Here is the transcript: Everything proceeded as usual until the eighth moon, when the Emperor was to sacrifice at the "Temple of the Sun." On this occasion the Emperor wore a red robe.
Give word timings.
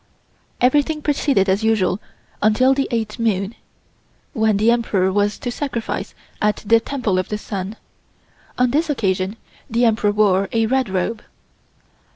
Everything 0.61 0.99
proceeded 1.03 1.47
as 1.47 1.63
usual 1.63 2.01
until 2.41 2.73
the 2.73 2.87
eighth 2.89 3.19
moon, 3.19 3.53
when 4.33 4.57
the 4.57 4.71
Emperor 4.71 5.11
was 5.13 5.37
to 5.37 5.51
sacrifice 5.51 6.15
at 6.41 6.63
the 6.65 6.79
"Temple 6.79 7.19
of 7.19 7.29
the 7.29 7.37
Sun." 7.37 7.75
On 8.57 8.71
this 8.71 8.89
occasion 8.89 9.35
the 9.69 9.85
Emperor 9.85 10.11
wore 10.11 10.49
a 10.53 10.65
red 10.65 10.89
robe. 10.89 11.21